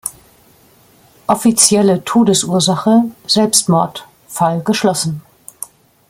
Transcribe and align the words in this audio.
Offizielle 1.27 2.01
Todesursache: 2.03 3.03
Selbstmord, 3.27 4.07
Fall 4.27 4.63
geschlossen. 4.63 5.21